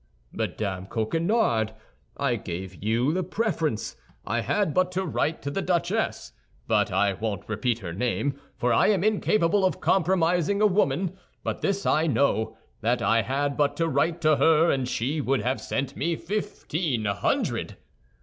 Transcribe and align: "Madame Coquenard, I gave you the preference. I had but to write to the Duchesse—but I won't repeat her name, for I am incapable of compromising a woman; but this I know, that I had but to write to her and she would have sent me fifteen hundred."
"Madame 0.31 0.87
Coquenard, 0.87 1.75
I 2.17 2.35
gave 2.35 2.83
you 2.83 3.13
the 3.13 3.21
preference. 3.21 3.97
I 4.25 4.39
had 4.41 4.73
but 4.73 4.91
to 4.93 5.05
write 5.05 5.43
to 5.43 5.51
the 5.51 5.61
Duchesse—but 5.61 6.91
I 6.91 7.13
won't 7.13 7.47
repeat 7.47 7.77
her 7.85 7.93
name, 7.93 8.41
for 8.57 8.73
I 8.73 8.87
am 8.87 9.03
incapable 9.03 9.63
of 9.63 9.79
compromising 9.79 10.59
a 10.59 10.65
woman; 10.65 11.19
but 11.43 11.61
this 11.61 11.85
I 11.85 12.07
know, 12.07 12.57
that 12.81 13.03
I 13.03 13.21
had 13.21 13.55
but 13.55 13.77
to 13.77 13.87
write 13.87 14.21
to 14.21 14.37
her 14.37 14.71
and 14.71 14.87
she 14.87 15.21
would 15.21 15.41
have 15.41 15.61
sent 15.61 15.95
me 15.95 16.15
fifteen 16.15 17.05
hundred." 17.05 17.77